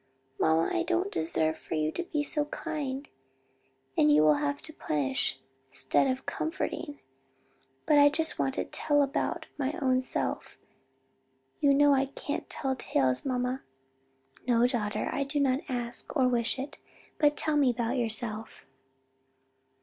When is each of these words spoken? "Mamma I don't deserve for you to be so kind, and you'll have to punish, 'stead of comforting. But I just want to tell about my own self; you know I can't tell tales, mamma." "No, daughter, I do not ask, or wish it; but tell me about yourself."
"Mamma 0.39 0.71
I 0.73 0.81
don't 0.81 1.11
deserve 1.11 1.59
for 1.59 1.75
you 1.75 1.91
to 1.91 2.01
be 2.01 2.23
so 2.23 2.45
kind, 2.45 3.07
and 3.95 4.11
you'll 4.11 4.33
have 4.33 4.59
to 4.63 4.73
punish, 4.73 5.39
'stead 5.69 6.07
of 6.09 6.25
comforting. 6.25 6.97
But 7.85 7.99
I 7.99 8.09
just 8.09 8.39
want 8.39 8.55
to 8.55 8.65
tell 8.65 9.03
about 9.03 9.45
my 9.59 9.73
own 9.79 10.01
self; 10.01 10.57
you 11.59 11.71
know 11.75 11.93
I 11.93 12.07
can't 12.07 12.49
tell 12.49 12.75
tales, 12.75 13.27
mamma." 13.27 13.61
"No, 14.47 14.65
daughter, 14.65 15.07
I 15.13 15.23
do 15.23 15.39
not 15.39 15.59
ask, 15.69 16.17
or 16.17 16.27
wish 16.27 16.57
it; 16.57 16.79
but 17.19 17.37
tell 17.37 17.55
me 17.55 17.69
about 17.69 17.95
yourself." 17.97 18.65